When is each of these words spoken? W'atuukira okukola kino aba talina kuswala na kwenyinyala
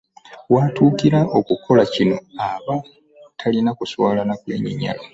W'atuukira 0.53 1.19
okukola 1.37 1.83
kino 1.93 2.17
aba 2.49 2.75
talina 3.39 3.71
kuswala 3.79 4.21
na 4.27 4.35
kwenyinyala 4.41 5.01